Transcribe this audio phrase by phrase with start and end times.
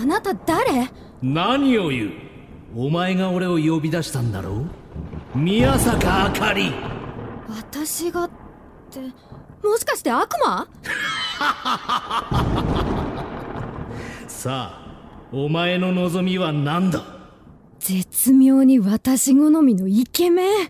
[0.00, 0.88] あなた誰？
[1.22, 2.12] 何を言う？
[2.76, 4.66] お前が俺を呼び出したんだろ
[5.34, 5.38] う？
[5.38, 6.72] 宮坂あかり。
[7.48, 8.30] 私がっ
[8.90, 9.00] て
[9.66, 10.68] もしかして悪魔？
[14.28, 17.02] さあお前の望みは何だ？
[17.80, 20.68] 絶妙に私好みのイケメン。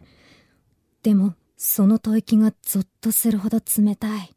[1.03, 4.35] でもその吐息がゾッとするほど冷たい。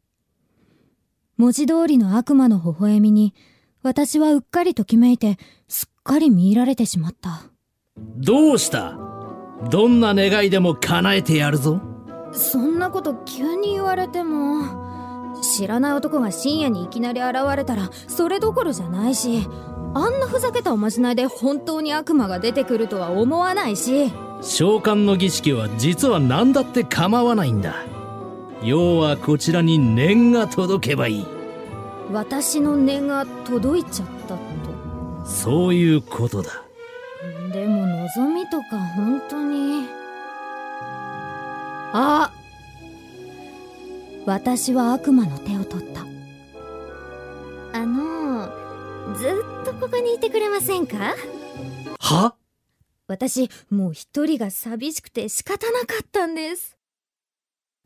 [1.38, 3.34] 文字通りの悪魔の微笑みに
[3.82, 7.42] 私はうっかりときめいてすっかり見入られてしまった。
[8.16, 8.96] どうした？
[9.70, 11.80] どんな願いでも叶えてやるぞ。
[12.32, 19.46] そんなこと急に言われても知らない男が深夜にいきなり現れたらそれどころじゃないし
[19.94, 24.10] あんなふざけたおまじないで本当に悪魔が出てくるとは思わないし。
[24.40, 27.74] 召喚の儀式は実は何だって構わないんだ。
[28.62, 31.26] 要はこちらに念が届けばいい
[32.12, 34.38] 私の念が届いちゃったと。
[35.24, 36.62] そういうことだ。
[37.52, 39.86] でも望みとか本当に。
[41.94, 42.32] あ
[44.26, 46.02] 私は悪魔の手を取った。
[47.72, 48.46] あの
[49.16, 49.28] ず
[49.62, 51.14] っとここにいてくれませんか？
[51.98, 52.34] は？
[53.08, 56.76] 私もう一人が寂しくて仕方なかったんです。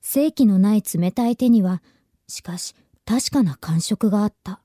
[0.02, 1.82] 正気のない冷たい手には
[2.28, 2.74] しかし
[3.06, 4.60] 確かな感触があった。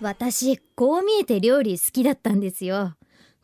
[0.00, 2.94] 私こう見えて料理好きだったんですよ。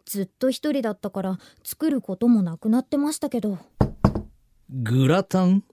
[0.04, 3.58] ずっと一人だったから作ることもなくなってましたけど。
[4.70, 5.64] グラタン？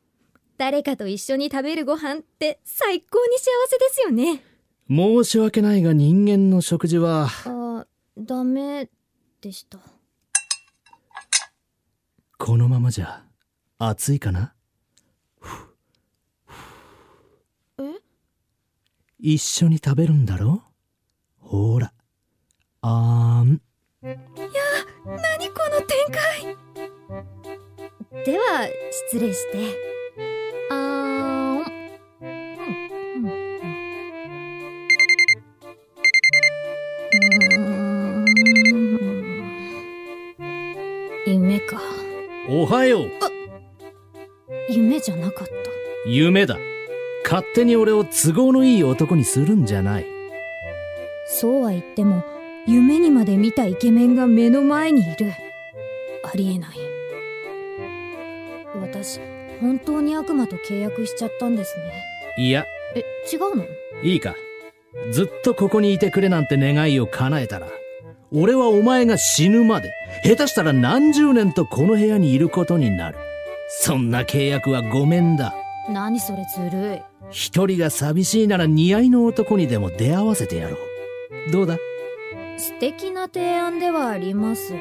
[0.57, 4.43] 誰かと一緒に食べるご飯って最高に幸せですよね。
[4.89, 7.27] 申し訳ないが人間の食事は。
[7.45, 7.85] あ
[8.17, 8.89] ダメ
[9.41, 9.79] でした。
[12.37, 13.23] このままじゃ
[13.77, 14.53] 暑いかな？
[19.21, 20.63] 一緒に食べるんだろ？
[21.41, 21.91] ほら。
[22.81, 23.61] あーん。
[24.01, 24.15] 何
[25.49, 26.55] この展開？
[28.23, 28.69] では
[29.09, 29.75] 失礼して。
[30.71, 30.77] あー
[31.59, 31.63] ん。
[32.21, 32.25] う
[33.19, 33.25] ん。
[37.13, 37.19] う
[37.57, 38.25] ん。
[40.39, 41.25] うん。
[41.27, 41.81] 夢か
[42.47, 43.09] おはよう
[44.69, 45.53] 夢じゃなかった
[46.09, 46.57] 夢だ
[47.29, 50.05] 勝手に俺を都合のいい男にするんじゃない。
[51.27, 52.23] そうは言っても
[52.65, 55.31] 夢にまで見たイケメンが目の前にいる。
[56.23, 56.77] ありえない。
[58.81, 59.19] 私
[59.61, 62.03] 本当に悪魔と契約しちゃったんですね。
[62.39, 62.65] いや。
[62.95, 63.63] え違うの？
[64.01, 64.33] いいか。
[65.11, 67.67] ずっとここにいてくれなんて願いを叶えたら
[68.31, 69.91] 俺はお前が死ぬまで
[70.23, 73.19] 下手したら何十年とこの部屋にいることになる。
[73.69, 75.53] そんな契約はごめんだ。
[75.89, 77.01] 何それずるい
[77.31, 80.77] 一人が寂しいなら似合いの男にでも出会わせてやろ
[81.47, 81.51] う。
[81.51, 81.77] どうだ？
[82.57, 84.79] 素敵な提案ではありますが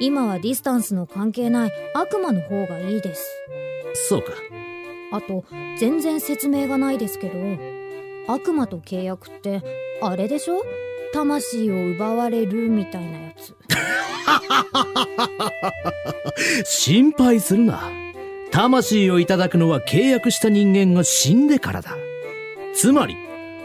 [0.00, 3.24] 今はディスタンスの関係ない悪魔の方がいいです。
[4.08, 4.32] そうか。
[5.12, 5.44] あと
[5.78, 9.62] 全然説明がないですけど悪魔と契約って
[10.02, 10.62] あれでしょ？
[11.12, 13.54] 魂を奪われるみたいなやつ。
[16.64, 17.90] 心配するな
[18.50, 21.96] 魂をいただくのは契約した人間が死んでからだ。
[22.74, 23.16] つまり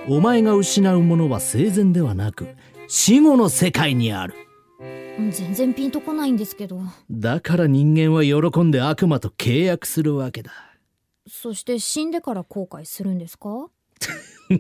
[0.07, 2.47] お前が失うものは生前ではなく
[2.87, 4.33] 死後の世界にある。
[5.31, 6.79] 全然ピンとこないんですけど。
[7.09, 10.51] だから人間は喜んで悪魔と契約するわけだ。
[11.27, 13.67] そして死んでから後悔するんですか？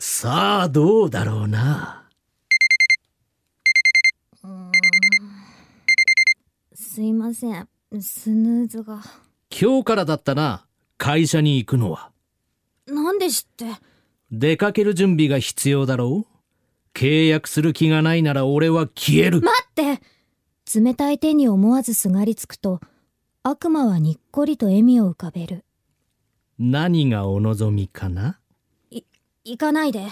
[0.00, 2.05] さあどうだろうな
[6.96, 7.68] すいません。
[8.00, 9.02] スヌーズが。
[9.50, 10.64] 今日からだったな
[10.96, 12.10] 会社に行くのは。
[12.86, 13.66] なんで知って。
[14.32, 16.98] 出かける準備が必要だろう？
[16.98, 19.42] 契約する気がないなら俺は消える。
[19.42, 20.00] 待って。
[20.74, 22.80] 冷たい手に思わずすがりつくと
[23.42, 25.66] 悪魔はにっこりと笑みを浮かべる。
[26.58, 28.40] 何がお望みかな？
[29.44, 30.06] 行かないで。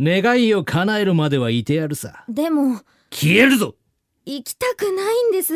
[0.00, 2.24] 願いを叶えるまではいてやるさ。
[2.30, 3.74] でも消えるぞ！
[4.24, 5.52] 行きたくないんです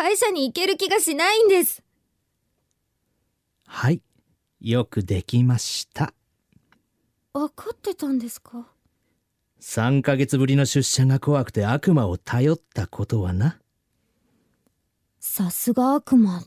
[0.00, 1.82] 会社に行ける気がしないんです。
[3.66, 4.00] はい。
[4.60, 6.14] よくできました。
[7.32, 8.68] 分かってたんですか
[9.60, 13.58] ？3ヶ月ぶりの出社が怖くて悪魔を頼ったことはな。
[15.18, 16.44] さすが悪魔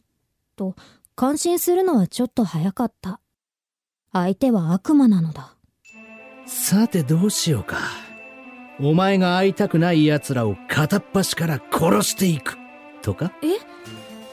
[0.56, 0.77] と
[1.18, 3.19] 感心するのはちょっと早かった。
[4.13, 5.57] 相手は悪魔なのだ。
[6.45, 7.80] さてどうしようか。
[8.80, 12.61] お前が会いたくない奴らを片っ端から殺していく
[13.01, 13.31] とか？
[13.42, 13.57] え？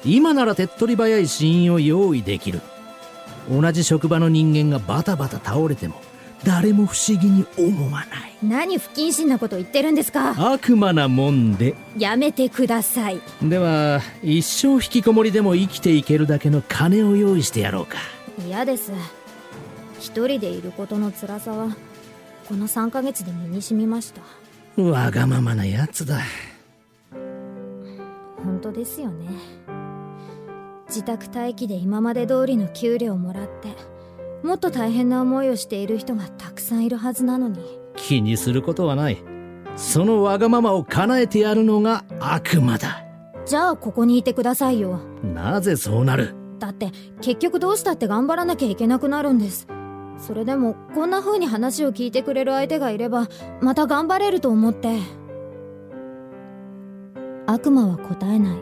[0.04, 2.60] 今なら手っ取り早い死因を用意できる。
[3.50, 6.00] 同じ職場の人間がバタバタ倒れても
[6.44, 8.36] 誰も不思議に思わない。
[8.42, 10.52] 何不謹慎なこと言ってるんですか？
[10.52, 11.74] 悪魔なもんで。
[11.96, 13.20] やめてください。
[13.42, 17.96] では一生引きこもりでも生きていけるだけの金を用意してやろうか。
[18.46, 18.92] 嫌です。
[19.98, 21.76] 一人でいることの辛さは
[22.48, 24.22] この3ヶ月で身に染みました。
[24.80, 26.20] わがままなやつだ
[28.58, 29.28] 本当ですよね。
[30.88, 33.68] 自宅待機で今まで通りの給料をもらって
[34.42, 37.60] もっと大変な思いをしている人がたくさんいるはずなのに。
[37.94, 39.18] 気にすることはない。
[39.76, 43.04] そのわがままを叶えてやるのが悪魔だ。
[43.46, 44.98] じゃあここにいてくださいよ。
[45.22, 46.34] なぜそうなる？
[46.58, 46.90] だって
[47.20, 49.68] 結局どうしたって頑張らなきゃいけなくなるんです。
[50.16, 53.28] それでもこんな風に話を聞いてくれる相手がいれば
[53.60, 54.96] また頑張れると思って
[57.50, 58.58] 悪魔は答えない。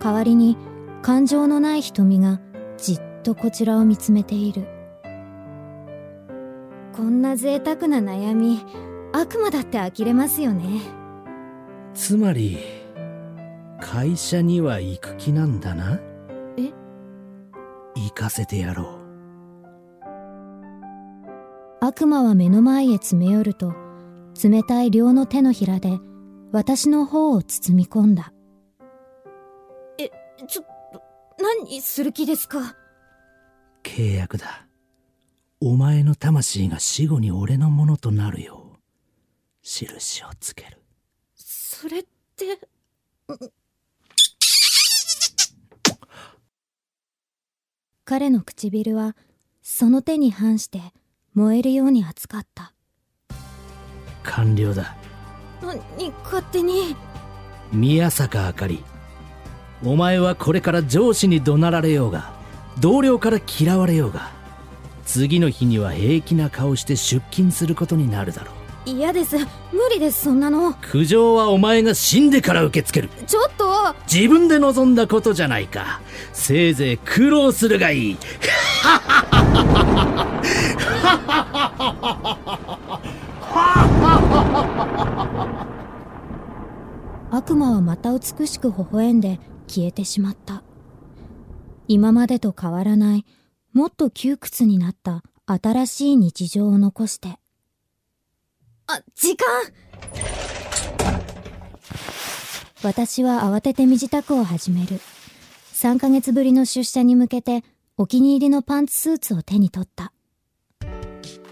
[0.00, 0.56] 代わりに
[1.02, 2.40] 感情のない瞳が
[2.76, 4.66] じっとこちらを見つめている。
[6.92, 8.60] こんな贅沢な悩み
[9.12, 10.80] 悪魔だって呆れますよね。
[11.94, 12.58] つまり
[13.80, 16.00] 会社には行く気なんだな？
[16.56, 16.72] え？
[17.94, 18.86] 行かせてやろう。
[21.80, 23.74] 悪魔は目の前へ詰め寄ると
[24.42, 26.00] 冷たい両の手のひらで
[26.52, 28.32] 私の方を包み込んだ。
[29.98, 30.10] え
[30.46, 30.64] ちょ
[31.38, 32.76] 何する気ですか？
[33.82, 34.66] 契約だ。
[35.60, 38.78] お前の魂が死後に俺のものとなるよう
[39.62, 40.82] 印をつける。
[41.34, 42.02] それっ
[42.36, 42.58] て
[48.04, 49.16] 彼の唇は
[49.62, 50.80] その手に反して
[51.34, 52.72] 燃えるように熱かった。
[54.22, 54.96] 完了だ
[55.62, 56.96] 何勝手に。
[57.72, 58.82] 宮坂あかり
[59.84, 62.32] お前はこれから上司に怒鳴られようが
[62.78, 64.30] 同僚から嫌われようが
[65.04, 68.90] 次の日には平気な顔して出勤することになるだろう。
[68.90, 69.36] 嫌です。
[69.36, 69.44] 無
[69.92, 70.74] 理ですそんなの。
[70.74, 73.12] 苦情はお前が死んでから受け付ける。
[73.26, 73.94] ちょっと。
[74.12, 76.00] 自分で望んだことじゃないか。
[76.32, 78.16] せいぜい苦労するがいい
[87.36, 89.38] 悪魔はまた美しく微笑んで
[89.68, 90.62] 消えてしまった。
[91.86, 93.26] 今までと変わらない
[93.74, 97.38] もっと窮屈になった新しい日常を残して。
[98.86, 99.46] あ時間！
[102.82, 105.00] 私は慌てて身支度を始める。
[105.74, 107.64] 3ヶ月ぶりの出社に向けて
[107.98, 110.12] お気に入りのパンツスーツを手に取った。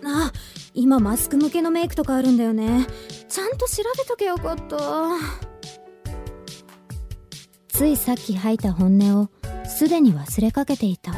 [0.02, 0.32] あ
[0.72, 2.86] 今マスク向けのメイクとかあるんだよね。
[3.28, 5.53] ちゃんと調べとけよかった。
[7.74, 9.28] ついさっき吐いた本音を
[9.66, 11.12] すでに忘れかけていた。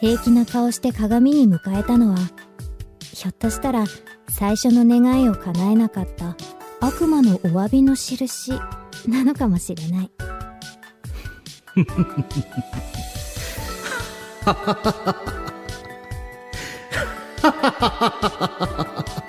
[0.00, 2.16] 平気な顔して鏡に迎えたのは
[3.14, 3.84] ひょっとしたら
[4.28, 6.36] 最初の願いを叶えなかった
[6.80, 8.54] 悪魔のお詫びの印
[9.06, 10.08] なのかもしれない。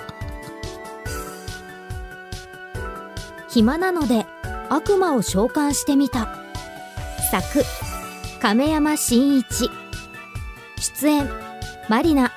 [3.50, 4.19] 暇なので
[4.72, 6.28] 悪魔を召喚してみた。
[7.32, 7.64] 作
[8.40, 9.68] 亀山真一。
[10.78, 11.28] 出演
[11.88, 12.30] マリナ。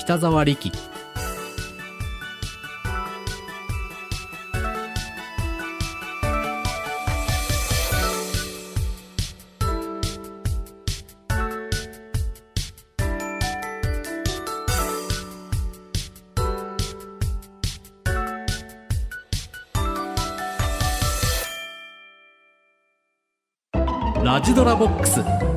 [0.00, 0.72] 北沢力。
[24.28, 25.47] ラジドラボックス。